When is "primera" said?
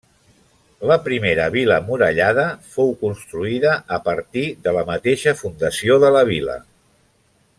1.07-1.43